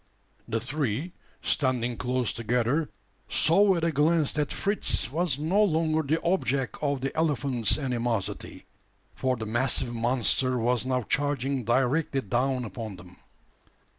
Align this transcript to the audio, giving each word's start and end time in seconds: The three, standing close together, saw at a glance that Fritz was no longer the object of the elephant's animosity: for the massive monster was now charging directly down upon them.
The 0.47 0.59
three, 0.59 1.13
standing 1.43 1.95
close 1.95 2.33
together, 2.33 2.89
saw 3.29 3.75
at 3.75 3.83
a 3.83 3.91
glance 3.91 4.31
that 4.31 4.51
Fritz 4.51 5.11
was 5.11 5.37
no 5.37 5.63
longer 5.63 6.01
the 6.01 6.19
object 6.23 6.79
of 6.81 7.01
the 7.01 7.15
elephant's 7.15 7.77
animosity: 7.77 8.65
for 9.13 9.35
the 9.35 9.45
massive 9.45 9.93
monster 9.93 10.57
was 10.57 10.87
now 10.87 11.03
charging 11.03 11.65
directly 11.65 12.21
down 12.21 12.65
upon 12.65 12.95
them. 12.95 13.15